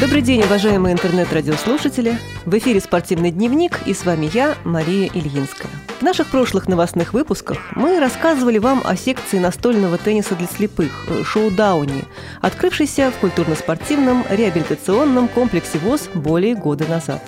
Добрый 0.00 0.22
день, 0.22 0.42
уважаемые 0.42 0.92
интернет-радиослушатели. 0.92 2.18
В 2.44 2.58
эфире 2.58 2.80
«Спортивный 2.80 3.30
дневник» 3.30 3.78
и 3.86 3.94
с 3.94 4.04
вами 4.04 4.28
я, 4.34 4.56
Мария 4.64 5.08
Ильинская. 5.14 5.70
В 6.00 6.02
наших 6.02 6.26
прошлых 6.32 6.66
новостных 6.66 7.12
выпусках 7.12 7.58
мы 7.76 8.00
рассказывали 8.00 8.58
вам 8.58 8.82
о 8.84 8.96
секции 8.96 9.38
настольного 9.38 9.96
тенниса 9.96 10.34
для 10.34 10.48
слепых 10.48 10.90
«Шоу-дауни», 11.24 12.02
открывшейся 12.40 13.12
в 13.12 13.18
культурно-спортивном 13.20 14.24
реабилитационном 14.28 15.28
комплексе 15.28 15.78
ВОЗ 15.78 16.10
более 16.12 16.56
года 16.56 16.86
назад. 16.88 17.22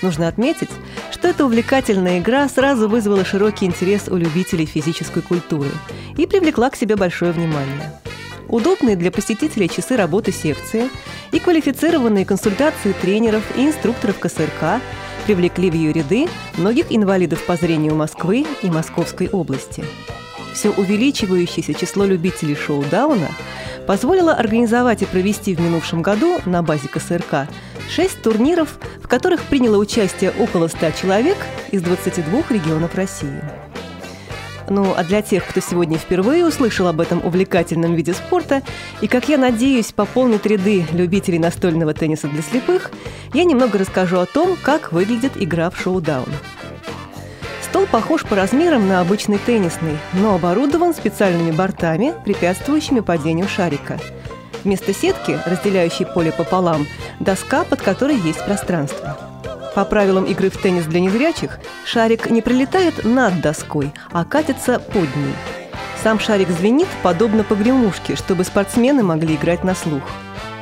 Нужно 0.00 0.28
отметить, 0.28 0.70
что 1.10 1.26
эта 1.26 1.44
увлекательная 1.44 2.20
игра 2.20 2.48
сразу 2.48 2.88
вызвала 2.88 3.24
широкий 3.24 3.66
интерес 3.66 4.06
у 4.06 4.16
любителей 4.16 4.64
физической 4.64 5.22
культуры 5.22 5.70
и 6.16 6.24
привлекла 6.26 6.70
к 6.70 6.76
себе 6.76 6.94
большое 6.94 7.32
внимание– 7.32 7.92
удобные 8.50 8.96
для 8.96 9.10
посетителей 9.10 9.68
часы 9.68 9.96
работы 9.96 10.32
секции 10.32 10.90
и 11.32 11.38
квалифицированные 11.38 12.24
консультации 12.24 12.92
тренеров 12.92 13.42
и 13.56 13.66
инструкторов 13.66 14.18
КСРК 14.18 14.80
привлекли 15.24 15.70
в 15.70 15.74
ее 15.74 15.92
ряды 15.92 16.28
многих 16.56 16.86
инвалидов 16.90 17.44
по 17.46 17.56
зрению 17.56 17.94
Москвы 17.94 18.46
и 18.62 18.70
Московской 18.70 19.28
области. 19.28 19.84
Все 20.54 20.70
увеличивающееся 20.70 21.74
число 21.74 22.04
любителей 22.04 22.56
шоу-дауна 22.56 23.28
позволило 23.86 24.34
организовать 24.34 25.02
и 25.02 25.06
провести 25.06 25.54
в 25.54 25.60
минувшем 25.60 26.02
году 26.02 26.40
на 26.44 26.62
базе 26.62 26.88
КСРК 26.88 27.48
шесть 27.88 28.22
турниров, 28.22 28.78
в 29.02 29.08
которых 29.08 29.42
приняло 29.44 29.76
участие 29.76 30.32
около 30.38 30.68
100 30.68 30.92
человек 30.92 31.36
из 31.70 31.82
22 31.82 32.44
регионов 32.50 32.94
России. 32.94 33.59
Ну, 34.70 34.94
а 34.96 35.02
для 35.02 35.20
тех, 35.20 35.46
кто 35.46 35.60
сегодня 35.60 35.98
впервые 35.98 36.46
услышал 36.46 36.86
об 36.86 37.00
этом 37.00 37.26
увлекательном 37.26 37.96
виде 37.96 38.14
спорта 38.14 38.62
и, 39.00 39.08
как 39.08 39.28
я 39.28 39.36
надеюсь, 39.36 39.90
пополнит 39.90 40.46
ряды 40.46 40.86
любителей 40.92 41.40
настольного 41.40 41.92
тенниса 41.92 42.28
для 42.28 42.40
слепых, 42.40 42.92
я 43.34 43.42
немного 43.42 43.78
расскажу 43.78 44.20
о 44.20 44.26
том, 44.26 44.56
как 44.62 44.92
выглядит 44.92 45.32
игра 45.34 45.70
в 45.70 45.76
шоу-даун. 45.76 46.28
Стол 47.64 47.86
похож 47.86 48.22
по 48.22 48.36
размерам 48.36 48.86
на 48.86 49.00
обычный 49.00 49.38
теннисный, 49.38 49.98
но 50.12 50.36
оборудован 50.36 50.94
специальными 50.94 51.50
бортами, 51.50 52.14
препятствующими 52.24 53.00
падению 53.00 53.48
шарика. 53.48 53.98
Вместо 54.62 54.94
сетки, 54.94 55.36
разделяющей 55.46 56.06
поле 56.06 56.30
пополам, 56.30 56.86
доска, 57.18 57.64
под 57.64 57.82
которой 57.82 58.16
есть 58.16 58.44
пространство– 58.44 59.18
по 59.74 59.84
правилам 59.84 60.24
игры 60.24 60.50
в 60.50 60.56
теннис 60.56 60.84
для 60.84 61.00
незрячих, 61.00 61.58
шарик 61.84 62.30
не 62.30 62.42
пролетает 62.42 63.04
над 63.04 63.40
доской, 63.40 63.92
а 64.12 64.24
катится 64.24 64.78
под 64.78 65.14
ней. 65.16 65.34
Сам 66.02 66.18
шарик 66.18 66.48
звенит, 66.48 66.88
подобно 67.02 67.44
погремушке, 67.44 68.16
чтобы 68.16 68.44
спортсмены 68.44 69.02
могли 69.02 69.34
играть 69.34 69.64
на 69.64 69.74
слух. 69.74 70.02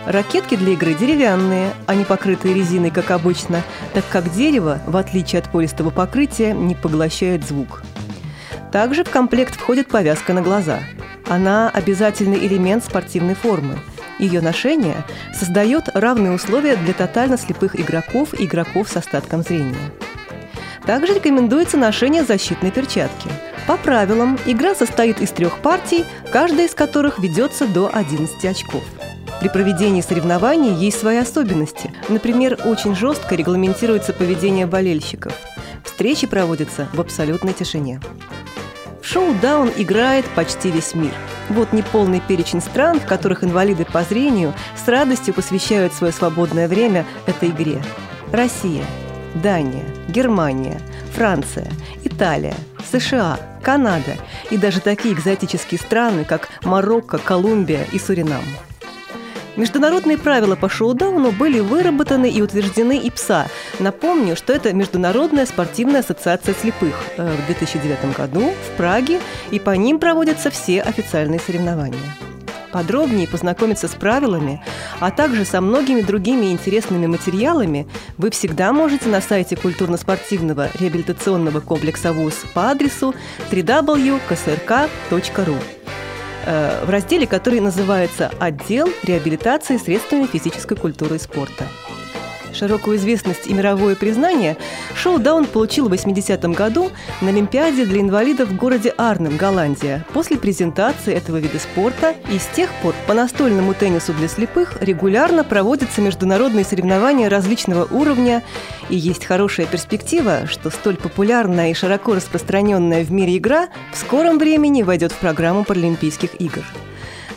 Ракетки 0.06 0.56
для 0.56 0.72
игры 0.72 0.94
деревянные, 0.94 1.70
а 1.86 1.94
не 1.94 2.04
покрытые 2.04 2.54
резиной, 2.54 2.90
как 2.90 3.10
обычно, 3.10 3.62
так 3.94 4.04
как 4.10 4.32
дерево, 4.32 4.80
в 4.86 4.96
отличие 4.96 5.40
от 5.40 5.50
полистого 5.50 5.90
покрытия, 5.90 6.52
не 6.52 6.74
поглощает 6.74 7.46
звук. 7.46 7.82
Также 8.72 9.04
в 9.04 9.10
комплект 9.10 9.54
входит 9.54 9.88
повязка 9.88 10.32
на 10.32 10.42
глаза. 10.42 10.80
Она– 11.28 11.70
обязательный 11.74 12.38
элемент 12.46 12.84
спортивной 12.84 13.34
формы– 13.34 13.78
ее 14.18 14.40
ношение 14.40 15.04
создает 15.32 15.88
равные 15.94 16.32
условия 16.32 16.76
для 16.76 16.92
тотально 16.92 17.38
слепых 17.38 17.78
игроков 17.78 18.38
и 18.38 18.44
игроков 18.44 18.88
с 18.88 18.96
остатком 18.96 19.42
зрения. 19.42 19.76
Также 20.84 21.14
рекомендуется 21.14 21.76
ношение 21.76 22.24
защитной 22.24 22.70
перчатки. 22.70 23.28
По 23.66 23.76
правилам, 23.76 24.38
игра 24.46 24.74
состоит 24.74 25.20
из 25.20 25.30
трех 25.30 25.58
партий, 25.58 26.04
каждая 26.32 26.66
из 26.66 26.74
которых 26.74 27.18
ведется 27.18 27.66
до 27.66 27.90
11 27.92 28.44
очков. 28.46 28.82
При 29.40 29.48
проведении 29.48 30.00
соревнований 30.00 30.74
есть 30.74 30.98
свои 30.98 31.18
особенности. 31.18 31.92
Например, 32.08 32.58
очень 32.64 32.96
жестко 32.96 33.34
регламентируется 33.34 34.12
поведение 34.12 34.66
болельщиков. 34.66 35.34
Встречи 35.84 36.26
проводятся 36.26 36.88
в 36.92 37.00
абсолютной 37.00 37.52
тишине. 37.52 38.00
В 39.02 39.06
шоу 39.06 39.34
«Даун» 39.40 39.70
играет 39.76 40.24
почти 40.34 40.70
весь 40.70 40.94
мир– 40.94 41.12
вот 41.50 41.72
неполный 41.72 42.20
перечень 42.20 42.60
стран, 42.60 43.00
в 43.00 43.06
которых 43.06 43.44
инвалиды 43.44 43.84
по 43.84 44.02
зрению 44.02 44.54
с 44.76 44.88
радостью 44.88 45.34
посвящают 45.34 45.92
свое 45.92 46.12
свободное 46.12 46.68
время 46.68 47.06
этой 47.26 47.50
игре. 47.50 47.82
Россия, 48.32 48.84
Дания, 49.34 49.84
Германия, 50.08 50.80
Франция, 51.14 51.70
Италия, 52.04 52.54
США, 52.90 53.38
Канада 53.62 54.16
и 54.50 54.56
даже 54.56 54.80
такие 54.80 55.14
экзотические 55.14 55.78
страны, 55.78 56.24
как 56.24 56.48
Марокко, 56.62 57.18
Колумбия 57.18 57.84
и 57.92 57.98
Суринам– 57.98 58.42
Международные 59.58 60.16
правила 60.16 60.54
по 60.54 60.68
шоу-дауну 60.68 61.32
были 61.32 61.58
выработаны 61.58 62.30
и 62.30 62.40
утверждены 62.40 62.96
ИПСА. 62.96 63.48
Напомню, 63.80 64.36
что 64.36 64.52
это 64.52 64.72
Международная 64.72 65.46
спортивная 65.46 65.98
ассоциация 66.00 66.54
слепых 66.54 66.94
э, 67.16 67.34
в 67.34 67.46
2009 67.46 68.16
году 68.16 68.52
в 68.52 68.76
Праге, 68.76 69.18
и 69.50 69.58
по 69.58 69.70
ним 69.70 69.98
проводятся 69.98 70.50
все 70.50 70.80
официальные 70.80 71.40
соревнования. 71.40 71.98
Подробнее 72.70 73.26
познакомиться 73.26 73.88
с 73.88 73.96
правилами, 73.96 74.62
а 75.00 75.10
также 75.10 75.44
со 75.44 75.60
многими 75.60 76.02
другими 76.02 76.52
интересными 76.52 77.08
материалами 77.08 77.88
вы 78.16 78.30
всегда 78.30 78.72
можете 78.72 79.08
на 79.08 79.20
сайте 79.20 79.56
культурно-спортивного 79.56 80.70
реабилитационного 80.78 81.58
комплекса 81.58 82.12
ВУЗ 82.12 82.44
по 82.54 82.70
адресу 82.70 83.12
www.ksrk.ru. 83.50 84.18
Э, 86.50 86.82
в 86.86 86.88
разделе, 86.88 87.26
который 87.26 87.60
называется 87.60 88.32
«Отдел 88.40 88.88
реабилитации 89.02 89.76
средствами 89.76 90.24
физической 90.24 90.78
культуры 90.78 91.16
и 91.16 91.18
спорта». 91.18 91.68
Широкую 92.58 92.96
известность 92.96 93.46
и 93.46 93.54
мировое 93.54 93.94
признание 93.94 94.56
шоу 94.96 95.20
«Даун» 95.20 95.44
получил 95.44 95.88
в 95.88 95.92
80-м 95.92 96.54
году 96.54 96.90
на 97.20 97.28
Олимпиаде 97.28 97.84
для 97.84 98.00
инвалидов 98.00 98.48
в 98.48 98.56
городе 98.56 98.92
Арнем, 98.98 99.36
Голландия, 99.36 100.04
после 100.12 100.38
презентации 100.38 101.14
этого 101.14 101.36
вида 101.36 101.60
спорта, 101.60 102.16
и 102.32 102.38
с 102.40 102.46
тех 102.46 102.68
пор 102.82 102.96
по 103.06 103.14
настольному 103.14 103.74
теннису 103.74 104.12
для 104.12 104.26
слепых 104.26 104.82
регулярно 104.82 105.44
проводятся 105.44 106.00
международные 106.00 106.64
соревнования 106.64 107.28
различного 107.28 107.86
уровня, 107.94 108.42
и 108.90 108.96
есть 108.96 109.24
хорошая 109.24 109.66
перспектива, 109.66 110.48
что 110.48 110.70
столь 110.70 110.96
популярная 110.96 111.70
и 111.70 111.74
широко 111.74 112.16
распространенная 112.16 113.04
в 113.04 113.12
мире 113.12 113.36
игра 113.36 113.68
в 113.92 113.96
скором 113.96 114.38
времени 114.38 114.82
войдет 114.82 115.12
в 115.12 115.18
программу 115.18 115.62
Паралимпийских 115.62 116.40
игр. 116.40 116.64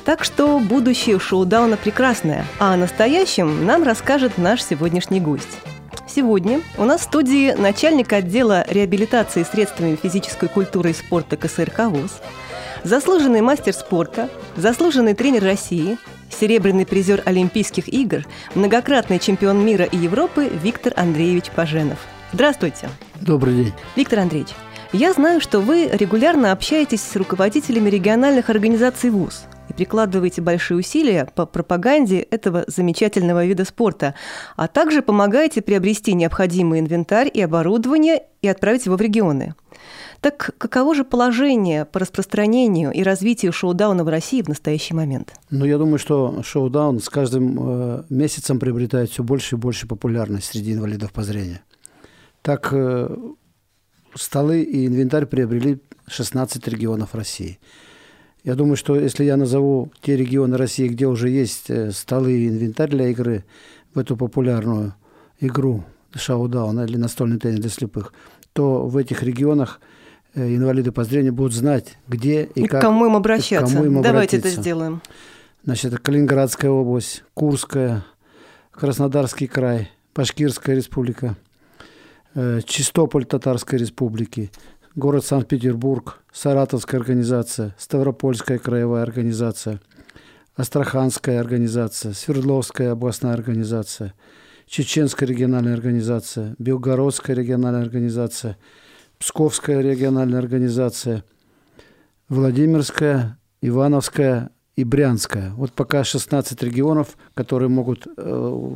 Так 0.06 0.24
что 0.24 0.58
будущее 0.60 1.20
шоу-дауна 1.20 1.78
прекрасное, 1.78 2.46
а 2.60 2.74
о 2.74 2.78
настоящем 2.78 3.66
нам 3.68 3.84
расскажет 3.84 4.40
наш 4.40 4.64
сегодняшний 4.64 5.20
гость. 5.20 5.60
Сегодня 6.08 6.62
у 6.78 6.86
нас 6.86 7.02
в 7.02 7.04
студии 7.04 7.52
начальник 7.52 8.12
отдела 8.12 8.66
реабилитации 8.68 9.44
средствами 9.44 9.96
физической 9.96 10.50
культуры 10.50 10.90
и 10.90 10.94
спорта 10.94 11.38
КСРК 11.38 11.86
ВОЗ, 11.86 12.20
заслуженный 12.84 13.42
мастер 13.42 13.74
спорта, 13.74 14.28
заслуженный 14.56 15.14
тренер 15.14 15.44
России, 15.44 16.00
серебряный 16.32 16.88
призер 16.88 17.22
Олимпийских 17.26 17.88
игр, 17.88 18.26
многократный 18.56 19.20
чемпион 19.20 19.64
мира 19.64 19.86
и 19.86 19.98
Европы 19.98 20.50
Виктор 20.64 20.94
Андреевич 20.96 21.52
Паженов. 21.52 22.00
Здравствуйте. 22.34 22.90
Добрый 23.22 23.54
день. 23.54 23.74
Виктор 23.96 24.20
Андреевич, 24.20 24.50
я 24.94 25.14
знаю, 25.14 25.40
что 25.40 25.60
вы 25.60 25.90
регулярно 25.94 26.52
общаетесь 26.52 27.04
с 27.04 27.16
руководителями 27.16 27.90
региональных 27.90 28.50
организаций 28.50 29.12
ВУЗ 29.12 29.46
и 29.72 29.74
прикладываете 29.74 30.42
большие 30.42 30.78
усилия 30.78 31.28
по 31.34 31.46
пропаганде 31.46 32.20
этого 32.20 32.66
замечательного 32.68 33.46
вида 33.46 33.66
спорта, 33.66 34.14
а 34.56 34.68
также 34.68 35.02
помогаете 35.02 35.62
приобрести 35.62 36.14
необходимый 36.14 36.80
инвентарь 36.80 37.32
и 37.34 37.42
оборудование 37.42 38.24
и 38.42 38.48
отправить 38.48 38.86
его 38.86 38.98
в 38.98 39.02
регионы. 39.02 39.56
Так 40.20 40.52
каково 40.58 40.94
же 40.94 41.04
положение 41.04 41.86
по 41.86 42.00
распространению 42.00 42.92
и 42.92 43.02
развитию 43.02 43.52
шоу-дауна 43.52 44.04
в 44.04 44.10
России 44.10 44.42
в 44.44 44.50
настоящий 44.50 44.94
момент? 44.94 45.34
Ну, 45.50 45.66
я 45.66 45.78
думаю, 45.80 45.98
что 45.98 46.44
шоу-даун 46.44 47.00
с 47.00 47.10
каждым 47.10 47.58
э, 47.60 48.04
месяцем 48.10 48.60
приобретает 48.60 49.10
все 49.10 49.24
больше 49.24 49.56
и 49.56 49.58
больше 49.58 49.88
популярность 49.88 50.48
среди 50.48 50.74
инвалидов 50.74 51.12
по 51.12 51.24
зрению. 51.24 51.60
Так, 52.44 52.70
э, 52.72 53.16
столы 54.14 54.62
и 54.62 54.86
инвентарь 54.86 55.26
приобрели 55.26 55.80
16 56.08 56.68
регионов 56.68 57.16
России– 57.16 57.60
я 58.44 58.56
думаю, 58.56 58.76
что 58.76 58.96
если 58.96 59.24
я 59.24 59.38
назову 59.38 59.92
те 60.02 60.18
регионы 60.18 60.58
России, 60.58 60.88
где 60.88 61.06
уже 61.08 61.30
есть 61.30 61.70
э, 61.70 61.92
столы 61.92 62.34
и 62.34 62.48
инвентарь 62.48 62.90
для 62.90 63.08
игры 63.10 63.46
в 63.94 64.00
эту 64.00 64.18
популярную 64.18 64.96
игру 65.40 65.84
шоу-даун 66.16 66.82
или 66.82 66.98
настольный 66.98 67.40
теннис 67.40 67.60
для 67.60 67.70
слепых, 67.70 68.14
то 68.54 68.88
в 68.88 68.98
этих 68.98 69.22
регионах 69.22 69.80
э, 70.34 70.56
инвалиды 70.56 70.92
по 70.92 71.04
зрению 71.04 71.34
будут 71.34 71.54
знать, 71.54 71.98
где 72.08 72.46
и, 72.56 72.64
и 72.64 72.68
как. 72.68 72.82
К 72.82 72.84
кому 72.84 73.06
им 73.06 73.16
обращаться. 73.16 73.76
Кому 73.76 73.86
им 73.86 74.02
Давайте 74.02 74.38
это 74.38 74.50
сделаем. 74.50 75.02
Значит, 75.64 75.94
это 75.94 76.02
Калининградская 76.02 76.72
область, 76.72 77.24
Курская, 77.36 78.04
Краснодарский 78.72 79.46
край, 79.46 79.92
Башкирская 80.16 80.76
республика, 80.76 81.38
э, 82.34 82.62
Чистополь 82.66 83.26
Татарской 83.26 83.78
республики, 83.78 84.50
город 84.96 85.26
Санкт-Петербург, 85.26 86.22
Саратовская 86.32 87.00
организация, 87.00 87.76
Ставропольская 87.78 88.60
краевая 88.60 89.04
организация, 89.04 89.80
Астраханская 90.56 91.40
организация, 91.40 92.14
Свердловская 92.14 92.92
областная 92.92 93.34
организация, 93.34 94.14
Чеченская 94.68 95.28
региональная 95.28 95.74
организация, 95.74 96.56
Белгородская 96.60 97.36
региональная 97.36 97.82
организация, 97.82 98.58
Псковская 99.18 99.82
региональная 99.82 100.40
организация, 100.40 101.24
Владимирская, 102.28 103.38
Ивановская 103.62 104.52
и 104.82 104.84
Брянская. 104.84 105.52
Вот 105.56 105.72
пока 105.72 106.04
16 106.04 106.64
регионов, 106.64 107.18
которые 107.36 107.70
могут... 107.70 108.08
Э, 108.18 108.70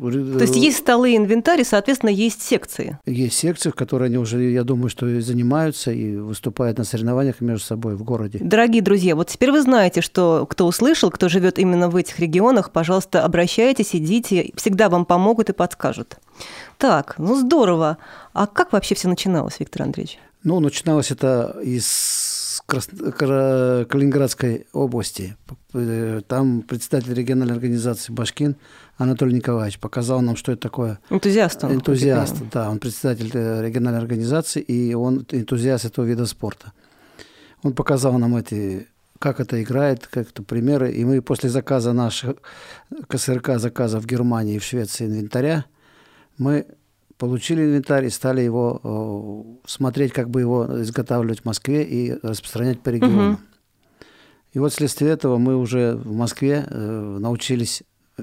То 0.00 0.40
есть 0.40 0.56
есть 0.56 0.78
столы 0.78 1.12
и 1.12 1.16
инвентарь, 1.16 1.60
и, 1.60 1.64
соответственно, 1.64 2.10
есть 2.10 2.42
секции? 2.42 2.98
Есть 3.04 3.36
секции, 3.36 3.70
в 3.70 3.74
которые 3.74 4.06
они 4.06 4.16
уже, 4.16 4.42
я 4.50 4.64
думаю, 4.64 4.88
что 4.88 5.06
и 5.06 5.20
занимаются, 5.20 5.92
и 5.92 6.16
выступают 6.16 6.78
на 6.78 6.84
соревнованиях 6.84 7.40
между 7.40 7.64
собой 7.64 7.94
в 7.94 8.02
городе. 8.02 8.38
Дорогие 8.42 8.82
друзья, 8.82 9.14
вот 9.14 9.28
теперь 9.28 9.52
вы 9.52 9.60
знаете, 9.60 10.00
что 10.00 10.46
кто 10.48 10.66
услышал, 10.66 11.10
кто 11.10 11.28
живет 11.28 11.58
именно 11.58 11.90
в 11.90 11.96
этих 11.96 12.18
регионах, 12.18 12.70
пожалуйста, 12.70 13.24
обращайтесь, 13.24 13.94
идите, 13.94 14.50
всегда 14.56 14.88
вам 14.88 15.04
помогут 15.04 15.50
и 15.50 15.52
подскажут. 15.52 16.16
Так, 16.78 17.16
ну 17.18 17.36
здорово. 17.36 17.98
А 18.32 18.46
как 18.46 18.72
вообще 18.72 18.94
все 18.94 19.08
начиналось, 19.08 19.60
Виктор 19.60 19.82
Андреевич? 19.82 20.18
Ну, 20.42 20.60
начиналось 20.60 21.10
это 21.10 21.56
из 21.62 22.43
Калининградской 22.60 24.66
области. 24.72 25.36
Там 26.28 26.62
представитель 26.62 27.14
региональной 27.14 27.54
организации 27.54 28.12
«Башкин» 28.12 28.56
Анатолий 28.96 29.34
Николаевич 29.34 29.78
показал 29.78 30.20
нам, 30.20 30.36
что 30.36 30.52
это 30.52 30.62
такое. 30.62 30.98
Энтузиаст 31.10 31.64
он. 31.64 31.74
Энтузиаст, 31.74 32.36
да. 32.52 32.70
Он 32.70 32.78
представитель 32.78 33.30
э, 33.34 33.62
региональной 33.62 34.00
организации, 34.00 34.62
и 34.62 34.94
он 34.94 35.26
энтузиаст 35.30 35.84
этого 35.84 36.04
вида 36.04 36.26
спорта. 36.26 36.72
Он 37.62 37.72
показал 37.72 38.18
нам 38.18 38.36
эти 38.36 38.88
как 39.18 39.40
это 39.40 39.62
играет, 39.62 40.06
как 40.06 40.28
это 40.28 40.42
примеры. 40.42 40.92
И 40.92 41.04
мы 41.04 41.22
после 41.22 41.48
заказа 41.48 41.92
наших 41.92 42.36
КСРК, 43.08 43.58
заказа 43.58 43.98
в 43.98 44.06
Германии 44.06 44.56
и 44.56 44.58
в 44.58 44.64
Швеции 44.64 45.06
инвентаря, 45.06 45.64
мы 46.36 46.66
получили 47.18 47.62
инвентарь 47.62 48.06
и 48.06 48.10
стали 48.10 48.40
его 48.40 48.80
э, 48.82 49.68
смотреть, 49.68 50.12
как 50.12 50.30
бы 50.30 50.40
его 50.40 50.82
изготавливать 50.82 51.40
в 51.40 51.44
Москве 51.44 51.82
и 51.84 52.18
распространять 52.22 52.80
по 52.80 52.88
регионам. 52.90 53.32
Угу. 53.34 53.40
И 54.54 54.58
вот 54.58 54.72
вследствие 54.72 55.10
этого 55.10 55.38
мы 55.38 55.56
уже 55.56 55.94
в 55.94 56.14
Москве 56.14 56.64
э, 56.68 57.18
научились 57.20 57.82
э, 58.18 58.22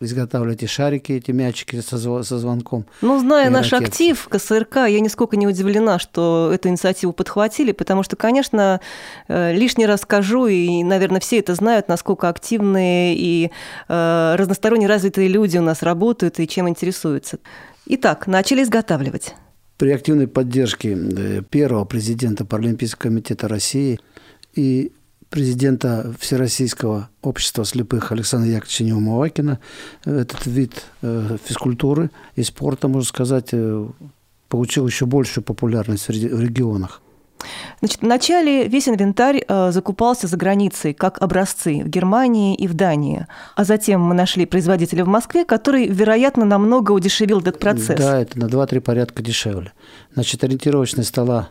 изготавливать 0.00 0.62
эти 0.62 0.66
шарики, 0.66 1.12
эти 1.12 1.30
мячики 1.30 1.80
со, 1.80 2.22
со 2.22 2.38
звонком. 2.38 2.84
Ну, 3.00 3.18
зная 3.18 3.48
наш 3.48 3.72
актив 3.72 4.28
КСРК, 4.28 4.76
я 4.76 5.00
нисколько 5.00 5.38
не 5.38 5.46
удивлена, 5.46 5.98
что 5.98 6.50
эту 6.52 6.68
инициативу 6.68 7.14
подхватили, 7.14 7.72
потому 7.72 8.02
что, 8.02 8.14
конечно, 8.14 8.82
лишний 9.26 9.86
раз 9.86 10.02
скажу, 10.02 10.48
и, 10.48 10.82
наверное, 10.84 11.20
все 11.20 11.38
это 11.38 11.54
знают, 11.54 11.88
насколько 11.88 12.28
активные 12.28 13.16
и 13.16 13.50
разносторонне 13.88 14.86
развитые 14.86 15.28
люди 15.28 15.56
у 15.56 15.62
нас 15.62 15.82
работают 15.82 16.40
и 16.40 16.46
чем 16.46 16.68
интересуются. 16.68 17.38
Итак, 17.86 18.26
начали 18.26 18.62
изготавливать. 18.62 19.34
При 19.78 19.90
активной 19.90 20.26
поддержке 20.26 20.96
э, 20.96 21.42
первого 21.48 21.84
президента 21.84 22.44
Паралимпийского 22.44 23.10
комитета 23.10 23.46
России 23.46 24.00
и 24.54 24.92
президента 25.30 26.14
Всероссийского 26.18 27.10
общества 27.22 27.64
слепых 27.64 28.10
Александра 28.10 28.50
Яковлевича 28.50 28.84
Неумывакина 28.84 29.60
этот 30.04 30.46
вид 30.46 30.84
э, 31.02 31.36
физкультуры 31.44 32.10
и 32.34 32.42
спорта, 32.42 32.88
можно 32.88 33.06
сказать, 33.06 33.50
э, 33.52 33.86
получил 34.48 34.86
еще 34.86 35.06
большую 35.06 35.44
популярность 35.44 36.08
в 36.08 36.10
регионах. 36.10 37.02
Значит, 37.80 38.02
вначале 38.02 38.66
весь 38.66 38.88
инвентарь 38.88 39.44
э, 39.46 39.70
закупался 39.70 40.26
за 40.26 40.36
границей, 40.36 40.94
как 40.94 41.20
образцы, 41.22 41.82
в 41.84 41.88
Германии 41.88 42.54
и 42.54 42.66
в 42.66 42.74
Дании. 42.74 43.26
А 43.54 43.64
затем 43.64 44.00
мы 44.00 44.14
нашли 44.14 44.46
производителя 44.46 45.04
в 45.04 45.08
Москве, 45.08 45.44
который, 45.44 45.86
вероятно, 45.86 46.44
намного 46.44 46.92
удешевил 46.92 47.40
этот 47.40 47.58
процесс. 47.58 47.98
Да, 47.98 48.20
это 48.20 48.38
на 48.38 48.46
2-3 48.46 48.80
порядка 48.80 49.22
дешевле. 49.22 49.72
Значит, 50.14 50.42
ориентировочность 50.44 51.08
стола 51.10 51.50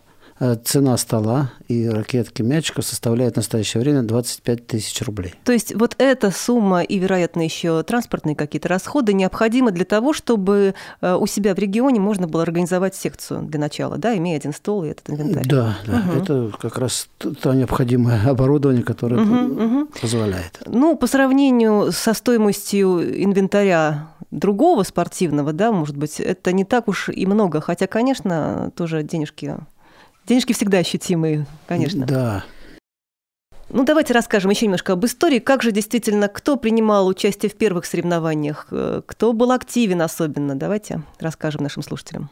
цена 0.64 0.98
стола 0.98 1.52
и 1.68 1.88
ракетки 1.88 2.42
мячиков 2.42 2.86
составляет 2.86 3.34
в 3.34 3.38
настоящее 3.38 3.82
время 3.82 4.02
25 4.04 4.68
тысяч 4.68 5.02
рублей. 5.02 5.34
То 5.46 5.54
есть 5.54 5.74
вот 5.74 5.96
эта 5.98 6.30
сумма 6.32 6.82
и, 6.82 6.98
вероятно, 7.00 7.42
еще 7.42 7.84
транспортные 7.84 8.36
какие-то 8.36 8.68
расходы 8.68 9.14
необходимы 9.14 9.72
для 9.72 9.86
того, 9.86 10.12
чтобы 10.12 10.76
э, 11.02 11.16
у 11.16 11.26
себя 11.26 11.56
в 11.56 11.60
регионе 11.60 12.00
можно 12.00 12.28
было 12.28 12.44
организовать 12.44 12.96
секцию 12.96 13.44
для 13.44 13.60
начала, 13.60 13.98
да, 13.98 14.16
имея 14.18 14.36
один 14.36 14.54
стол 14.54 14.84
и 14.84 14.90
этот 14.90 15.10
инвентарь. 15.10 15.48
Да, 15.48 15.78
да. 15.86 16.00
Угу. 16.00 16.22
это 16.22 16.52
как 16.60 16.78
раз 16.78 17.08
то 17.20 17.54
необходимое 17.54 18.22
оборудование, 18.30 18.84
которое 18.84 19.22
угу, 19.22 19.64
угу. 19.64 19.86
позволяет. 20.02 20.62
Ну, 20.66 20.98
по 20.98 21.08
сравнению 21.08 21.92
со 21.94 22.14
стоимостью 22.14 23.24
инвентаря 23.24 24.10
другого 24.32 24.84
спортивного, 24.84 25.54
да, 25.54 25.72
может 25.72 25.96
быть, 25.96 26.20
это 26.20 26.52
не 26.52 26.66
так 26.66 26.90
уж 26.90 27.10
и 27.10 27.26
много, 27.26 27.62
хотя, 27.62 27.88
конечно, 27.88 28.72
тоже 28.76 29.04
денежки 29.04 29.56
Денежки 30.26 30.54
всегда 30.54 30.80
ощутимые, 30.80 31.46
конечно. 31.68 32.06
Да. 32.06 32.46
Ну, 33.70 33.84
давайте 33.84 34.14
расскажем 34.14 34.52
еще 34.52 34.66
немножко 34.66 34.94
об 34.94 35.06
истории. 35.06 35.40
Как 35.40 35.64
же 35.64 35.72
действительно, 35.72 36.28
кто 36.28 36.56
принимал 36.56 37.08
участие 37.08 37.50
в 37.50 37.56
первых 37.56 37.86
соревнованиях, 37.86 38.68
э, 38.72 39.02
кто 39.06 39.34
был 39.34 39.52
активен 39.52 40.02
особенно? 40.02 40.56
Давайте 40.56 41.02
расскажем 41.20 41.64
нашим 41.64 41.84
слушателям. 41.84 42.30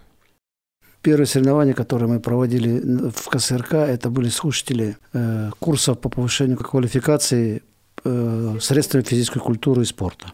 Первые 1.02 1.28
соревнования, 1.28 1.74
которые 1.74 2.08
мы 2.08 2.20
проводили 2.20 3.10
в 3.10 3.30
КСРК, 3.30 3.74
это 3.74 4.10
были 4.10 4.30
слушатели 4.30 4.96
э, 5.12 5.50
курсов 5.60 6.00
по 6.00 6.08
повышению 6.08 6.58
квалификации 6.58 7.62
э, 8.06 8.58
средствами 8.62 9.04
физической 9.04 9.40
культуры 9.40 9.82
и 9.82 9.86
спорта. 9.86 10.32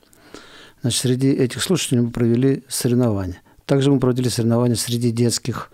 Значит, 0.81 1.01
среди 1.01 1.31
этих 1.31 1.63
слушателей 1.63 2.01
мы 2.01 2.11
провели 2.11 2.63
соревнования. 2.67 3.41
Также 3.65 3.91
мы 3.91 3.99
проводили 3.99 4.29
соревнования 4.29 4.75
среди 4.75 5.11
детских 5.11 5.71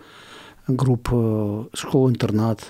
групп 0.67 1.09
э, 1.11 1.65
школ-интернат. 1.73 2.61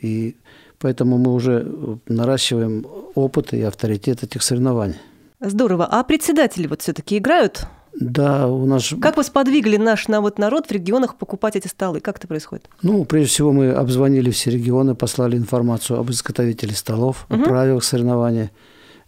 И 0.00 0.36
поэтому 0.78 1.18
мы 1.18 1.32
уже 1.32 1.98
наращиваем 2.06 2.86
опыт 3.14 3.52
и 3.52 3.62
авторитет 3.62 4.22
этих 4.22 4.42
соревнований. 4.42 4.96
Здорово. 5.40 5.86
А 5.86 6.02
председатели 6.04 6.66
вот 6.66 6.82
все-таки 6.82 7.18
играют? 7.18 7.66
Да, 7.94 8.48
у 8.48 8.64
нас... 8.64 8.94
Как 9.00 9.16
вы 9.16 9.24
сподвигли 9.24 9.76
наш 9.76 10.08
вот 10.08 10.38
народ 10.38 10.66
в 10.66 10.72
регионах 10.72 11.16
покупать 11.16 11.56
эти 11.56 11.68
столы? 11.68 12.00
Как 12.00 12.16
это 12.16 12.26
происходит? 12.26 12.68
Ну, 12.80 13.04
прежде 13.04 13.28
всего, 13.28 13.52
мы 13.52 13.70
обзвонили 13.72 14.30
все 14.30 14.50
регионы, 14.50 14.94
послали 14.94 15.36
информацию 15.36 15.98
об 15.98 16.10
изготовителе 16.10 16.74
столов, 16.74 17.26
угу. 17.28 17.42
о 17.42 17.44
правилах 17.44 17.84
соревнования 17.84 18.50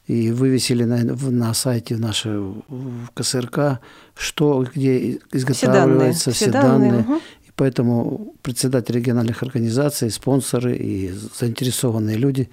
и 0.06 0.31
вывесили 0.31 0.85
на, 0.85 1.02
на 1.02 1.54
сайте 1.54 1.97
нашего 1.97 2.57
КСРК, 3.14 3.80
что 4.14 4.66
где 4.75 5.18
изготавливается, 5.33 6.33
все 6.33 6.50
данные, 6.50 6.50
все 6.50 6.50
данные, 6.50 6.90
все 6.90 7.00
данные. 7.00 7.00
Угу. 7.00 7.21
Поэтому 7.56 8.34
председатели 8.42 8.99
региональных 8.99 9.42
организаций, 9.42 10.11
спонсоры 10.11 10.76
и 10.76 11.11
заинтересованные 11.11 12.16
люди 12.16 12.50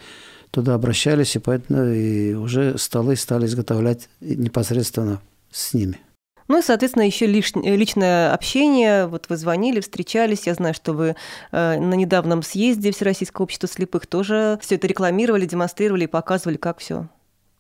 туда 0.52 0.76
обращались, 0.76 1.36
и 1.36 1.40
поэтому 1.40 1.86
и 1.86 2.34
уже 2.34 2.78
столы 2.78 3.16
стали 3.16 3.46
изготовлять 3.46 4.10
непосредственно 4.20 5.22
с 5.50 5.74
ними. 5.74 6.00
Ну 6.48 6.60
и, 6.60 6.62
соответственно, 6.62 7.04
еще 7.04 7.28
личное 7.28 8.34
общение. 8.34 9.08
Вот 9.08 9.28
вы 9.30 9.38
звонили, 9.38 9.80
встречались. 9.80 10.48
Я 10.48 10.54
знаю, 10.54 10.74
что 10.74 10.92
вы 10.92 11.16
э, 11.52 11.80
на 11.80 11.94
недавнем 11.94 12.44
съезде 12.44 12.92
Всероссийского 12.92 13.44
общества 13.46 13.70
слепых 13.70 14.06
тоже 14.06 14.60
все 14.62 14.76
это 14.76 14.86
рекламировали, 14.86 15.46
демонстрировали 15.46 16.04
и 16.04 16.08
показывали, 16.08 16.58
как 16.58 16.80
все 16.80 17.08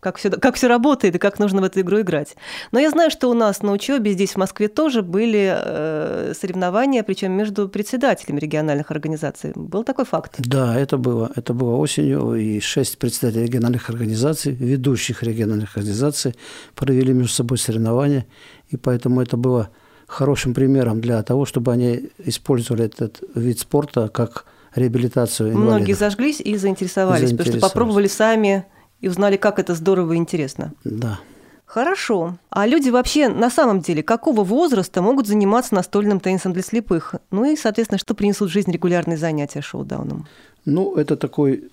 как 0.01 0.17
все, 0.17 0.31
как 0.31 0.55
все 0.55 0.67
работает 0.67 1.15
и 1.15 1.20
как 1.20 1.39
нужно 1.39 1.62
в 1.62 1.63
эту 1.63 1.79
игру 1.81 2.01
играть. 2.01 2.36
Но 2.72 2.79
я 2.79 2.89
знаю, 2.89 3.12
что 3.12 3.29
у 3.29 3.34
нас 3.34 3.62
на 3.62 3.72
учебе 3.72 4.12
здесь, 4.12 4.31
в 4.31 4.38
Москве, 4.38 4.67
тоже 4.67 5.03
были 5.03 5.53
э, 5.55 6.34
соревнования, 6.38 7.03
причем 7.03 7.31
между 7.31 7.70
председателями 7.70 8.39
региональных 8.39 8.89
организаций. 8.89 9.53
Был 9.55 9.84
такой 9.84 10.05
факт? 10.05 10.36
Да, 10.39 10.77
это 10.77 10.98
было. 10.98 11.31
Это 11.36 11.53
было 11.53 11.75
осенью, 11.75 12.34
и 12.34 12.60
шесть 12.60 12.98
председателей 12.98 13.46
региональных 13.46 13.89
организаций, 13.91 14.53
ведущих 14.53 15.22
региональных 15.22 15.77
организаций, 15.77 16.36
провели 16.75 17.13
между 17.13 17.31
собой 17.34 17.60
соревнования, 17.60 18.25
и 18.70 18.77
поэтому 18.77 19.22
это 19.22 19.38
было 19.38 19.70
хорошим 20.08 20.55
примером 20.55 21.00
для 21.00 21.22
того, 21.22 21.46
чтобы 21.46 21.72
они 21.72 22.10
использовали 22.17 22.86
этот 22.86 23.22
вид 23.36 23.60
спорта 23.60 24.10
как 24.10 24.46
реабилитацию 24.74 25.51
инвалидов. 25.51 25.75
Многие 25.75 25.93
зажглись 25.93 26.41
и 26.41 26.58
заинтересовались, 26.58 27.29
заинтересовались. 27.29 27.38
потому 27.38 27.58
что 27.60 27.70
попробовали 27.70 28.08
сами 28.08 28.65
и 29.01 29.08
узнали, 29.08 29.38
как 29.38 29.60
это 29.60 29.75
здорово 29.75 30.13
и 30.13 30.17
интересно. 30.17 30.74
Да. 30.84 31.20
Хорошо. 31.65 32.38
А 32.50 32.67
люди 32.67 32.89
вообще 32.89 33.29
на 33.29 33.50
самом 33.50 33.79
деле 33.79 34.03
какого 34.03 34.43
возраста 34.43 35.01
могут 35.01 35.27
заниматься 35.27 35.74
настольным 35.74 36.20
теннисом 36.20 36.53
для 36.53 36.62
слепых? 36.62 37.15
Ну 37.31 37.50
и, 37.50 37.55
соответственно, 37.55 37.98
что 37.98 38.13
принесут 38.13 38.50
в 38.50 38.53
жизнь 38.53 38.72
регулярные 38.72 39.17
занятия 39.17 39.62
шоу-дауном? 39.62 40.27
Ну, 40.65 40.96
это 40.96 41.15
такой 41.15 41.72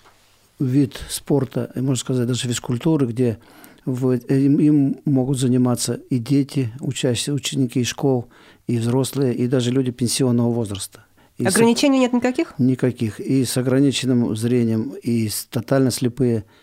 вид 0.61 1.01
спорта, 1.09 1.71
можно 1.75 1.97
сказать, 1.97 2.29
даже 2.29 2.47
физкультуры, 2.47 3.07
где 3.07 3.39
в, 3.85 4.13
им, 4.13 4.61
им 4.61 5.01
могут 5.05 5.39
заниматься 5.39 6.01
и 6.11 6.19
дети, 6.19 6.71
учащиеся, 6.81 7.33
ученики 7.33 7.81
из 7.81 7.89
школ, 7.89 8.29
и 8.69 8.79
взрослые, 8.79 9.35
и 9.35 9.49
даже 9.49 9.73
люди 9.73 9.91
пенсионного 9.91 10.51
возраста. 10.53 11.05
И 11.39 11.45
Ограничений 11.45 11.99
с... 11.99 12.01
нет 12.03 12.13
никаких? 12.13 12.55
Никаких. 12.59 13.19
И 13.19 13.45
с 13.45 13.57
ограниченным 13.57 14.37
зрением, 14.37 14.95
и 15.03 15.29
с 15.29 15.45
тотально 15.45 15.91
слепые– 15.91 16.45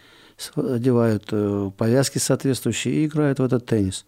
одевают 0.56 1.28
э, 1.32 1.72
повязки 1.78 2.18
соответствующие 2.18 2.96
и 2.96 3.06
играют 3.06 3.40
в 3.40 3.44
этот 3.44 3.66
теннис. 3.66 4.06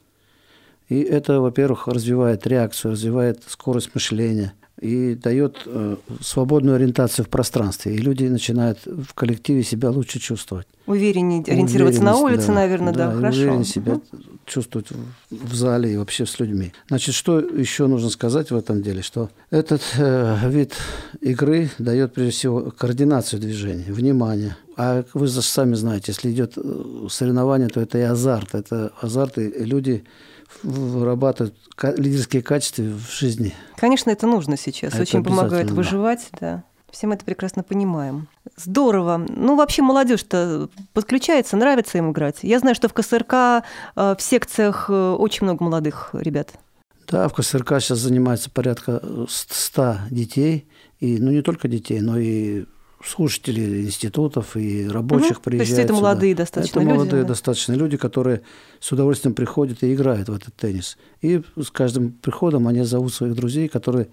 И 0.89 1.01
это, 1.01 1.41
во-первых, 1.41 1.87
развивает 1.87 2.47
реакцию, 2.47 2.91
развивает 2.91 3.43
скорость 3.47 3.93
мышления– 3.93 4.53
и 4.79 5.15
дает 5.15 5.57
э, 5.65 5.95
свободную 6.21 6.75
ориентацию 6.75 7.25
в 7.25 7.29
пространстве. 7.29 7.95
И 7.95 7.97
люди 7.97 8.25
начинают 8.25 8.79
в 8.85 9.13
коллективе 9.15 9.63
себя 9.63 9.89
лучше 9.89 10.19
чувствовать. 10.19 10.67
Увереннее 10.85 11.43
ориентироваться 11.43 12.03
на 12.03 12.15
улице, 12.15 12.47
да, 12.47 12.53
наверное, 12.53 12.93
да, 12.93 13.07
да 13.07 13.15
хорошо. 13.17 13.39
Увереннее 13.39 13.65
себя 13.65 13.93
угу. 13.93 14.03
чувствовать 14.45 14.87
в, 15.31 15.55
зале 15.55 15.93
и 15.93 15.97
вообще 15.97 16.25
с 16.25 16.39
людьми. 16.39 16.73
Значит, 16.89 17.15
что 17.15 17.39
еще 17.39 17.87
нужно 17.87 18.09
сказать 18.09 18.51
в 18.51 18.55
этом 18.55 18.83
деле? 18.83 19.01
Что 19.01 19.31
этот 19.49 19.81
э, 19.97 20.47
вид 20.47 20.75
игры 21.21 21.71
дает, 21.79 22.13
прежде 22.13 22.31
всего, 22.33 22.71
координацию 22.71 23.39
движения, 23.39 23.91
внимание. 23.91 24.57
А 24.77 25.03
вы 25.15 25.27
сами 25.27 25.73
знаете, 25.73 26.11
если 26.11 26.31
идет 26.31 26.53
э, 26.55 27.07
соревнование, 27.09 27.67
то 27.67 27.81
это 27.81 27.97
и 27.97 28.01
азарт. 28.01 28.53
Это 28.53 28.93
азарт, 29.01 29.39
и 29.39 29.49
люди 29.49 30.05
вырабатывают 30.61 31.55
лидерские 31.97 32.43
качества 32.43 32.83
в 32.83 33.11
жизни. 33.11 33.55
Конечно, 33.75 34.11
это 34.11 34.27
нужно 34.27 34.55
сейчас. 34.55 34.93
Это 34.93 35.01
Очень 35.01 35.23
помогает 35.23 35.71
выживать, 35.71 36.29
да. 36.39 36.63
Все 36.91 37.07
мы 37.07 37.15
это 37.15 37.25
прекрасно 37.25 37.63
понимаем. 37.63 38.27
Здорово. 38.55 39.25
Ну, 39.27 39.55
вообще 39.55 39.81
молодежь-то 39.81 40.69
подключается, 40.93 41.57
нравится 41.57 41.97
им 41.97 42.11
играть. 42.11 42.37
Я 42.43 42.59
знаю, 42.59 42.75
что 42.75 42.87
в 42.87 42.93
КСРК 42.93 43.33
э, 43.33 43.61
в 43.95 44.17
секциях 44.19 44.89
э, 44.89 44.93
очень 44.93 45.43
много 45.43 45.63
молодых 45.63 46.11
ребят. 46.13 46.51
Да, 47.07 47.27
в 47.27 47.33
КСРК 47.33 47.79
сейчас 47.79 47.97
занимается 47.97 48.51
порядка 48.51 49.01
100 49.27 49.97
детей. 50.11 50.67
И, 50.99 51.17
ну, 51.17 51.31
не 51.31 51.41
только 51.41 51.67
детей, 51.67 51.99
но 51.99 52.17
и 52.17 52.65
слушатели 53.07 53.83
институтов 53.85 54.55
и 54.55 54.87
рабочих 54.87 55.37
угу. 55.37 55.43
приезжают. 55.43 55.69
То 55.69 55.75
есть 55.75 55.85
это 55.85 55.93
сюда. 55.93 56.07
молодые 56.07 56.35
достаточно 56.35 56.79
это 56.79 56.79
люди? 56.79 56.97
молодые 56.97 57.21
да? 57.23 57.27
достаточно 57.29 57.73
люди, 57.73 57.97
которые 57.97 58.41
с 58.79 58.91
удовольствием 58.91 59.33
приходят 59.33 59.83
и 59.83 59.93
играют 59.93 60.29
в 60.29 60.33
этот 60.33 60.55
теннис. 60.55 60.97
И 61.21 61.41
с 61.55 61.71
каждым 61.71 62.11
приходом 62.11 62.67
они 62.67 62.83
зовут 62.83 63.13
своих 63.13 63.35
друзей, 63.35 63.67
которые 63.67 64.09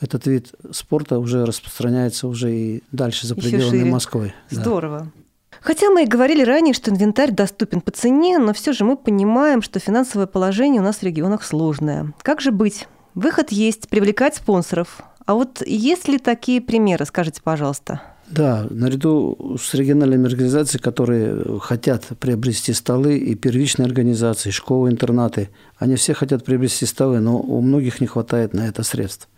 этот 0.00 0.26
вид 0.26 0.52
спорта 0.70 1.18
уже 1.18 1.44
распространяется 1.44 2.28
уже 2.28 2.54
и 2.54 2.82
дальше 2.92 3.26
за 3.26 3.34
пределами 3.34 3.90
Москвы. 3.90 4.32
Здорово. 4.50 5.00
Да. 5.00 5.22
Хотя 5.60 5.90
мы 5.90 6.04
и 6.04 6.06
говорили 6.06 6.42
ранее, 6.42 6.72
что 6.72 6.90
инвентарь 6.90 7.32
доступен 7.32 7.80
по 7.80 7.90
цене, 7.90 8.38
но 8.38 8.52
все 8.52 8.72
же 8.72 8.84
мы 8.84 8.96
понимаем, 8.96 9.60
что 9.60 9.80
финансовое 9.80 10.26
положение 10.26 10.80
у 10.80 10.84
нас 10.84 10.98
в 10.98 11.02
регионах 11.02 11.42
сложное. 11.42 12.12
Как 12.22 12.40
же 12.40 12.52
быть? 12.52 12.86
Выход 13.14 13.50
есть– 13.50 13.88
привлекать 13.90 14.36
спонсоров, 14.36 15.00
а 15.28 15.34
вот 15.34 15.60
есть 15.66 16.08
ли 16.08 16.18
такие 16.18 16.62
примеры, 16.62 17.04
скажите, 17.04 17.42
пожалуйста? 17.44 18.00
Да, 18.28 18.66
наряду 18.70 19.58
с 19.62 19.74
региональными 19.74 20.26
организациями, 20.26 20.80
которые 20.80 21.60
хотят 21.60 22.06
приобрести 22.18 22.72
столы, 22.72 23.18
и 23.18 23.34
первичные 23.34 23.84
организации, 23.84 24.48
школы, 24.48 24.88
интернаты, 24.88 25.50
они 25.76 25.96
все 25.96 26.14
хотят 26.14 26.46
приобрести 26.46 26.86
столы, 26.86 27.20
но 27.20 27.38
у 27.38 27.60
многих 27.60 28.00
не 28.00 28.06
хватает 28.06 28.54
на 28.54 28.66
это 28.66 28.82
средств. 28.82 29.28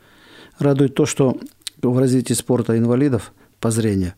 Радует 0.60 0.94
то, 0.94 1.06
что 1.06 1.36
в 1.82 1.98
развитии 1.98 2.34
спорта 2.34 2.78
инвалидов 2.78 3.32
по 3.58 3.72
зрению 3.72 4.12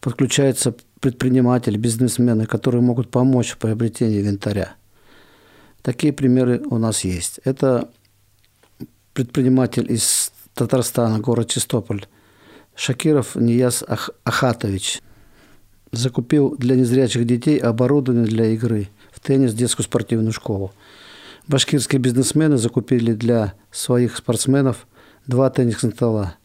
подключаются 0.00 0.74
предприниматели, 1.00 1.76
бизнесмены, 1.76 2.46
которые 2.46 2.80
могут 2.80 3.10
помочь 3.10 3.50
в 3.50 3.58
приобретении 3.58 4.22
инвентаря. 4.22 4.76
Такие 5.82 6.14
примеры 6.14 6.62
у 6.70 6.78
нас 6.78 7.04
есть. 7.04 7.38
Это 7.44 7.90
предприниматель 9.12 9.92
из 9.92 10.32
Татарстана, 10.56 11.18
город 11.18 11.50
Чистополь, 11.50 12.06
Шакиров 12.74 13.36
Нияз 13.36 13.84
Ах- 13.86 14.08
Ахатович 14.24 15.02
закупил 15.92 16.56
для 16.56 16.76
незрячих 16.76 17.26
детей 17.26 17.58
оборудование 17.58 18.24
для 18.24 18.46
игры 18.46 18.88
в 19.12 19.20
теннис 19.20 19.52
детскую 19.52 19.84
спортивную 19.84 20.32
школу. 20.32 20.72
Башкирские 21.46 22.00
бизнесмены 22.00 22.56
закупили 22.56 23.12
для 23.12 23.52
своих 23.70 24.16
спортсменов 24.16 24.86
два 25.26 25.50
теннисных 25.50 25.92
стола. 25.92 26.36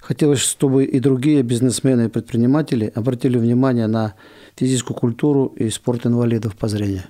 Хотелось, 0.00 0.40
чтобы 0.40 0.84
и 0.84 1.00
другие 1.00 1.42
бизнесмены 1.42 2.04
и 2.04 2.08
предприниматели 2.08 2.92
обратили 2.94 3.38
внимание 3.38 3.86
на 3.86 4.16
физическую 4.54 4.98
культуру 4.98 5.46
и 5.56 5.70
спорт 5.70 6.04
инвалидов 6.04 6.56
по 6.56 6.68
зрению. 6.68 7.04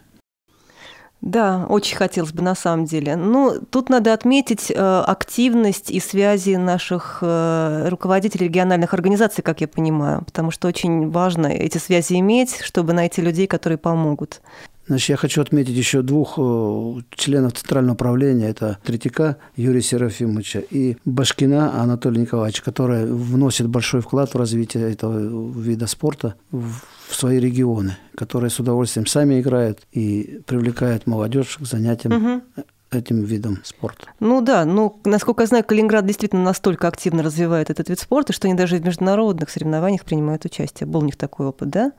Да, 1.22 1.66
очень 1.68 1.96
хотелось 1.96 2.32
бы 2.32 2.42
на 2.42 2.54
самом 2.54 2.84
деле. 2.84 3.16
Ну, 3.16 3.58
тут 3.70 3.88
надо 3.88 4.12
отметить 4.12 4.70
э, 4.70 4.74
активность 5.06 5.90
и 5.90 5.98
связи 5.98 6.56
наших 6.56 7.18
э, 7.22 7.88
руководителей 7.88 8.46
региональных 8.46 8.94
организаций, 8.94 9.42
как 9.42 9.60
я 9.60 9.66
понимаю, 9.66 10.22
потому 10.24 10.50
что 10.50 10.68
очень 10.68 11.10
важно 11.10 11.46
эти 11.46 11.78
связи 11.78 12.18
иметь, 12.20 12.60
чтобы 12.60 12.92
найти 12.92 13.22
людей, 13.22 13.46
которые 13.46 13.78
помогут. 13.78 14.40
Значит, 14.86 15.08
я 15.10 15.16
хочу 15.16 15.40
отметить 15.42 15.76
еще 15.76 16.02
двух 16.02 16.34
э, 16.38 17.00
членов 17.14 17.54
Центрального 17.54 17.94
управления. 17.94 18.48
Это 18.48 18.78
Третьяка 18.84 19.36
Юрия 19.56 19.82
Серафимовича 19.82 20.60
и 20.60 20.96
Башкина 21.04 21.82
Анатолия 21.82 22.20
Николаевича, 22.20 22.62
которые 22.62 23.06
вносят 23.06 23.68
большой 23.68 24.00
вклад 24.00 24.32
в 24.32 24.38
развитие 24.38 24.92
этого 24.92 25.52
вида 25.58 25.86
спорта 25.86 26.34
в 26.52 26.74
свои 27.10 27.40
регионы, 27.40 27.96
которые 28.16 28.50
с 28.50 28.60
удовольствием 28.60 29.06
сами 29.06 29.40
играют 29.40 29.80
и 29.92 30.40
привлекают 30.46 31.06
молодежь 31.06 31.58
к 31.58 31.66
занятиям 31.66 32.12
угу 32.12 32.42
этим 32.90 33.24
видом 33.24 33.58
спорта. 33.64 34.08
Ну 34.20 34.40
да, 34.40 34.64
ну, 34.64 35.00
насколько 35.04 35.42
я 35.42 35.46
знаю, 35.46 35.64
Калининград 35.64 36.06
действительно 36.06 36.42
настолько 36.42 36.88
активно 36.88 37.22
развивает 37.22 37.70
этот 37.70 37.88
вид 37.88 37.98
спорта, 37.98 38.32
что 38.32 38.46
они 38.46 38.56
даже 38.56 38.76
в 38.76 38.84
международных 38.84 39.50
соревнованиях 39.50 40.04
принимают 40.04 40.44
участие. 40.44 40.86
Был 40.86 41.00
у 41.00 41.04
них 41.04 41.16
такой 41.16 41.46
опыт, 41.46 41.68
да? 41.68 41.92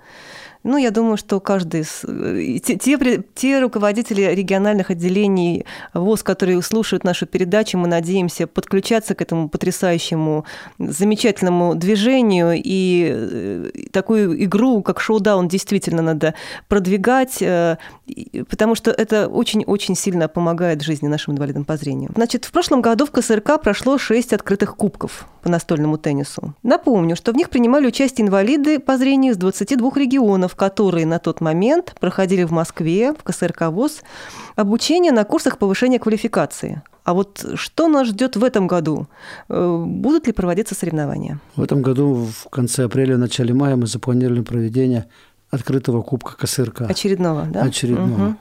Ну, 0.67 0.75
я 0.77 0.91
думаю, 0.91 1.15
что 1.15 1.39
каждый. 1.39 1.85
Э, 2.03 2.59
те, 2.59 2.75
те, 2.75 3.23
те 3.33 3.59
руководители 3.59 4.21
региональных 4.35 4.89
отделений 4.89 5.65
ВОЗ, 5.93 6.23
которые 6.23 6.61
слушают 6.61 7.05
нашу 7.05 7.25
передачу, 7.25 7.77
мы 7.77 7.87
надеемся 7.87 8.47
подключаться 8.47 9.15
к 9.15 9.21
этому 9.21 9.47
потрясающему, 9.47 10.43
замечательному 10.77 11.73
движению. 11.75 12.51
И 12.61 13.07
э, 13.09 13.69
такую 13.93 14.43
игру, 14.43 14.81
как 14.81 14.99
шоу-даун, 14.99 15.47
действительно 15.47 16.01
надо 16.01 16.33
продвигать, 16.67 17.41
э, 17.41 17.77
потому 18.49 18.75
что 18.75 18.91
это 18.91 19.29
очень-очень 19.29 19.95
сильно 19.95 20.27
помогает 20.27 20.81
жизни 20.81 21.07
нашим 21.07 21.35
инвалидам 21.35 21.63
по 21.63 21.77
зрению. 21.77 22.11
Значит, 22.13 22.43
в 22.43 22.51
прошлом 22.51 22.81
году 22.81 23.05
в 23.05 23.11
КСРК 23.11 23.61
прошло 23.61 23.97
шесть 23.97 24.33
открытых 24.33 24.75
кубков 24.75 25.27
по 25.43 25.49
настольному 25.49 25.97
теннису. 25.97 26.53
Напомню, 26.61 27.15
что 27.15 27.31
в 27.31 27.35
них 27.37 27.49
принимали 27.49 27.87
участие 27.87 28.27
инвалиды 28.27 28.79
по 28.79 28.97
зрению 28.97 29.31
из 29.31 29.37
22 29.37 29.91
регионов, 29.95 30.56
которые 30.57 31.05
на 31.05 31.19
тот 31.19 31.39
момент 31.39 31.95
проходили 31.99 32.43
в 32.43 32.51
Москве, 32.51 33.13
в 33.13 33.23
КСРК 33.23 33.67
ВОЗ, 33.69 34.01
обучение 34.55 35.13
на 35.13 35.23
курсах 35.23 35.57
повышения 35.57 35.99
квалификации. 35.99 36.81
А 37.05 37.13
вот 37.13 37.45
что 37.55 37.87
нас 37.87 38.09
ждет 38.09 38.35
в 38.35 38.43
этом 38.43 38.67
году? 38.67 39.07
Э, 39.47 39.83
будут 39.87 40.27
ли 40.27 40.33
проводиться 40.33 40.75
соревнования? 40.75 41.39
В 41.55 41.63
этом 41.63 41.81
году 41.81 42.27
в 42.43 42.49
конце 42.49 42.83
апреля, 42.83 43.15
начале 43.15 43.53
мая 43.53 43.77
мы 43.77 43.87
запланировали 43.87 44.41
проведение 44.41 45.05
открытого 45.49 46.01
кубка 46.01 46.35
КСРК. 46.35 46.81
Очередного, 46.81 47.45
да? 47.45 47.61
Очередного. 47.61 48.29
Угу. 48.29 48.35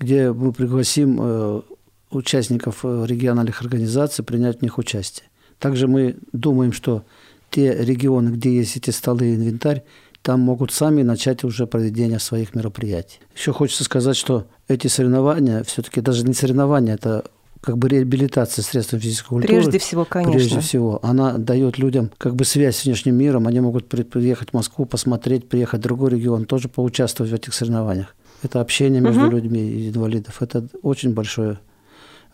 Где 0.00 0.32
мы 0.32 0.52
пригласим 0.52 1.18
э, 1.20 1.62
участников 2.10 2.80
э, 2.82 3.04
региональных 3.06 3.62
организаций 3.62 4.24
принять 4.24 4.58
в 4.58 4.62
них 4.62 4.78
участие. 4.78 5.28
Также 5.58 5.86
мы 5.86 6.16
думаем, 6.32 6.72
что 6.72 7.04
те 7.50 7.72
регионы, 7.72 8.30
где 8.30 8.54
есть 8.54 8.76
эти 8.76 8.90
столы 8.90 9.26
и 9.26 9.34
инвентарь, 9.34 9.84
там 10.28 10.40
могут 10.40 10.72
сами 10.72 11.00
начать 11.00 11.42
уже 11.42 11.66
проведение 11.66 12.18
своих 12.18 12.54
мероприятий. 12.54 13.18
Еще 13.34 13.50
хочется 13.54 13.84
сказать, 13.84 14.14
что 14.14 14.44
эти 14.68 14.86
соревнования, 14.86 15.64
все-таки 15.64 16.02
даже 16.02 16.22
не 16.22 16.34
соревнования, 16.34 16.96
это 16.96 17.24
как 17.62 17.78
бы 17.78 17.88
реабилитация 17.88 18.62
средств 18.62 18.92
физической 18.92 19.28
культуры. 19.28 19.54
Прежде 19.54 19.78
всего, 19.78 20.04
конечно. 20.04 20.34
Прежде 20.34 20.60
всего. 20.60 21.00
Она 21.02 21.38
дает 21.38 21.78
людям 21.78 22.10
как 22.18 22.36
бы 22.36 22.44
связь 22.44 22.76
с 22.76 22.84
внешним 22.84 23.14
миром. 23.14 23.46
Они 23.46 23.60
могут 23.60 23.88
приехать 23.88 24.50
в 24.50 24.52
Москву, 24.52 24.84
посмотреть, 24.84 25.48
приехать 25.48 25.80
в 25.80 25.84
другой 25.84 26.10
регион, 26.10 26.44
тоже 26.44 26.68
поучаствовать 26.68 27.32
в 27.32 27.34
этих 27.34 27.54
соревнованиях. 27.54 28.14
Это 28.42 28.60
общение 28.60 29.00
между 29.00 29.28
угу. 29.28 29.36
людьми 29.36 29.60
и 29.60 29.88
инвалидов. 29.88 30.42
Это 30.42 30.68
очень 30.82 31.14
большое 31.14 31.58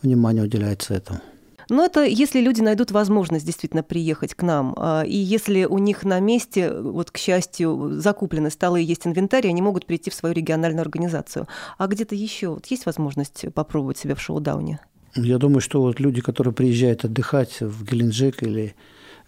внимание 0.03 0.43
уделяется 0.43 0.95
этому. 0.95 1.21
Но 1.69 1.85
это 1.85 2.05
если 2.05 2.41
люди 2.41 2.61
найдут 2.61 2.91
возможность 2.91 3.47
действительно 3.47 3.83
приехать 3.83 4.35
к 4.35 4.43
нам, 4.43 4.75
а, 4.77 5.03
и 5.03 5.17
если 5.17 5.65
у 5.65 5.79
них 5.79 6.05
на 6.05 6.21
месте, 6.21 6.73
вот, 6.73 7.11
к 7.11 7.19
счастью, 7.19 8.01
закуплены 8.01 8.51
столы 8.51 8.83
и 8.83 8.85
есть 8.85 9.07
инвентарь, 9.07 9.49
они 9.49 9.63
могут 9.63 9.87
прийти 9.87 10.11
в 10.11 10.15
свою 10.15 10.35
региональную 10.35 10.83
организацию. 10.83 11.49
А 11.79 11.87
где-то 11.87 12.15
еще 12.15 12.49
вот 12.49 12.67
есть 12.67 12.87
возможность 12.87 13.53
попробовать 13.55 13.99
себя 13.99 14.15
в 14.15 14.21
шоу-дауне? 14.21 14.81
Я 15.17 15.39
думаю, 15.39 15.61
что 15.61 15.81
вот 15.81 16.01
люди, 16.01 16.21
которые 16.21 16.53
приезжают 16.53 17.05
отдыхать 17.05 17.61
в 17.61 17.85
Геленджик 17.85 18.43
или 18.43 18.75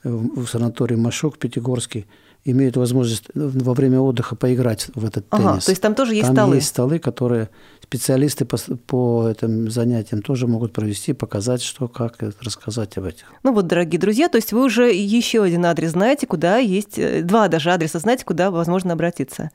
в 0.02 0.46
санаторий 0.46 0.96
Машок 0.96 1.38
Пятигорский, 1.38 2.06
имеют 2.46 2.76
возможность 2.76 3.24
во 3.34 3.74
время 3.74 4.00
отдыха 4.00 4.36
поиграть 4.36 4.88
в 4.94 5.04
этот 5.04 5.26
ага, 5.30 5.50
теннис. 5.50 5.64
То 5.64 5.72
есть 5.72 5.82
там 5.82 5.94
тоже 5.94 6.14
есть 6.14 6.28
там 6.28 6.36
столы? 6.36 6.54
есть 6.56 6.68
столы, 6.68 6.98
которые 6.98 7.50
специалисты 7.82 8.44
по, 8.44 8.56
по 8.86 9.28
этим 9.28 9.70
занятиям 9.70 10.22
тоже 10.22 10.46
могут 10.46 10.72
провести, 10.72 11.12
показать, 11.12 11.62
что, 11.62 11.88
как, 11.88 12.18
рассказать 12.40 12.96
об 12.98 13.04
этих. 13.04 13.26
Ну 13.42 13.52
вот, 13.52 13.66
дорогие 13.66 14.00
друзья, 14.00 14.28
то 14.28 14.36
есть 14.36 14.52
вы 14.52 14.64
уже 14.64 14.92
еще 14.92 15.42
один 15.42 15.66
адрес 15.66 15.90
знаете, 15.90 16.26
куда 16.26 16.58
есть, 16.58 16.98
э, 16.98 17.22
два 17.22 17.48
даже 17.48 17.72
адреса 17.72 17.98
знаете, 17.98 18.24
куда 18.24 18.50
возможно 18.50 18.92
обратиться. 18.92 19.50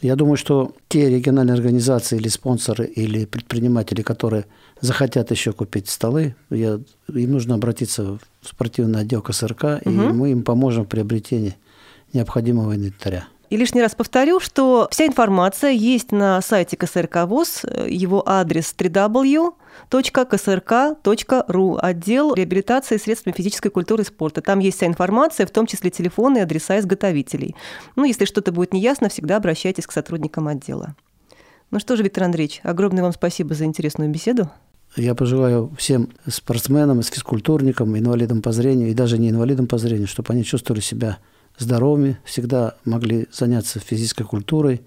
Я 0.00 0.14
думаю, 0.14 0.36
что 0.36 0.72
те 0.88 1.08
региональные 1.08 1.54
организации 1.54 2.16
или 2.16 2.28
спонсоры, 2.28 2.84
или 2.84 3.24
предприниматели, 3.24 4.02
которые 4.02 4.44
захотят 4.80 5.30
еще 5.30 5.52
купить 5.52 5.88
столы, 5.88 6.36
я, 6.50 6.80
им 7.08 7.32
нужно 7.32 7.54
обратиться 7.54 8.04
в 8.04 8.20
спортивный 8.42 9.00
отдел 9.00 9.22
КСРК, 9.22 9.64
угу. 9.64 9.90
и 9.90 9.90
мы 9.90 10.32
им 10.32 10.42
поможем 10.42 10.84
в 10.84 10.88
приобретении 10.88 11.56
необходимого 12.16 12.74
инвентаря. 12.74 13.28
И 13.48 13.56
лишний 13.56 13.80
раз 13.80 13.94
повторю, 13.94 14.40
что 14.40 14.88
вся 14.90 15.06
информация 15.06 15.70
есть 15.70 16.10
на 16.10 16.40
сайте 16.42 16.76
КСРК 16.76 17.26
ВОЗ, 17.26 17.64
его 17.86 18.28
адрес 18.28 18.74
www.ksrk.ru, 18.76 19.54
отдел 21.78 22.34
реабилитации 22.34 22.96
средствами 22.96 23.34
физической 23.36 23.68
культуры 23.68 24.02
и 24.02 24.06
спорта. 24.06 24.42
Там 24.42 24.58
есть 24.58 24.78
вся 24.78 24.88
информация, 24.88 25.46
в 25.46 25.52
том 25.52 25.66
числе 25.66 25.90
телефоны 25.90 26.38
и 26.38 26.40
адреса 26.40 26.80
изготовителей. 26.80 27.54
Ну, 27.94 28.02
если 28.04 28.24
что-то 28.24 28.50
будет 28.50 28.72
неясно, 28.72 29.08
всегда 29.08 29.36
обращайтесь 29.36 29.86
к 29.86 29.92
сотрудникам 29.92 30.48
отдела. 30.48 30.96
Ну 31.70 31.78
что 31.78 31.94
же, 31.96 32.02
Виктор 32.02 32.24
Андреевич, 32.24 32.60
огромное 32.64 33.04
вам 33.04 33.12
спасибо 33.12 33.54
за 33.54 33.64
интересную 33.64 34.10
беседу. 34.10 34.50
Я 34.96 35.14
пожелаю 35.14 35.70
всем 35.78 36.08
спортсменам, 36.26 37.00
физкультурникам, 37.02 37.96
инвалидам 37.96 38.42
по 38.42 38.50
зрению 38.50 38.88
и 38.90 38.94
даже 38.94 39.18
не 39.18 39.30
инвалидам 39.30 39.68
по 39.68 39.78
зрению, 39.78 40.08
чтобы 40.08 40.32
они 40.32 40.42
чувствовали 40.42 40.80
себя 40.80 41.18
здоровыми, 41.58 42.18
всегда 42.24 42.74
могли 42.84 43.28
заняться 43.32 43.80
физической 43.80 44.24
культурой, 44.24 44.82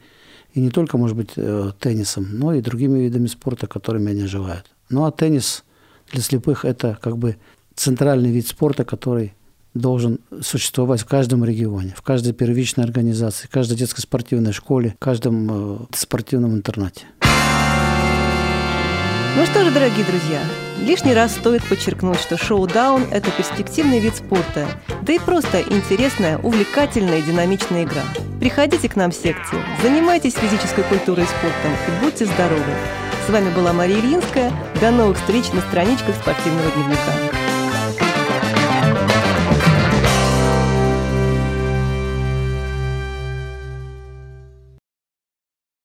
и 0.53 0.59
не 0.59 0.69
только, 0.69 0.97
может 0.97 1.15
быть, 1.15 1.31
э, 1.35 1.71
теннисом, 1.79 2.27
но 2.31 2.53
и 2.53 2.61
другими 2.61 2.99
видами 2.99 3.27
спорта, 3.27 3.67
которыми 3.67 4.11
они 4.11 4.25
желают. 4.25 4.71
Ну 4.89 5.05
а 5.05 5.11
теннис 5.11 5.63
для 6.11 6.21
слепых– 6.21 6.65
это 6.65 6.97
как 7.01 7.17
бы 7.17 7.37
центральный 7.75 8.31
вид 8.31 8.47
спорта, 8.47 8.83
который 8.83 9.33
должен 9.73 10.19
существовать 10.41 11.01
в 11.01 11.05
каждом 11.05 11.45
регионе, 11.45 11.93
в 11.95 12.01
каждой 12.01 12.33
первичной 12.33 12.83
организации, 12.83 13.47
в 13.47 13.51
каждой 13.51 13.77
детской 13.77 14.01
спортивной 14.01 14.51
школе, 14.51 14.95
в 14.95 15.03
каждом 15.03 15.47
э, 15.49 15.77
спортивном 15.93 16.55
интернате. 16.55 17.05
Ну 19.37 19.45
что 19.45 19.63
же, 19.63 19.71
дорогие 19.71 20.05
друзья, 20.05 20.41
лишний 20.81 21.13
раз 21.13 21.33
стоит 21.33 21.63
подчеркнуть, 21.63 22.19
что 22.19 22.37
шоу-даун– 22.37 23.05
это 23.11 23.31
перспективный 23.31 23.99
вид 23.99 24.15
спорта, 24.15 24.67
да 25.01 25.13
и 25.13 25.19
просто 25.19 25.61
интересная, 25.61 26.37
увлекательная 26.37 27.19
и 27.19 27.21
динамичная 27.23 27.83
игра. 27.83 28.03
Приходите 28.39 28.89
к 28.89 28.95
нам 28.95 29.11
в 29.11 29.15
секцию, 29.15 29.61
занимайтесь 29.81 30.33
физической 30.33 30.83
культурой 30.83 31.25
и 31.25 31.27
спортом 31.27 31.71
и 31.87 32.03
будьте 32.03 32.25
здоровы. 32.25 32.63
С 33.27 33.31
вами 33.31 33.53
была 33.53 33.73
Мария 33.73 33.99
Ильинская. 33.99 34.51
До 34.81 34.89
новых 34.89 35.17
встреч 35.17 35.51
на 35.53 35.61
страничках 35.61 36.15
спортивного 36.15 36.71
дневника. 36.71 37.48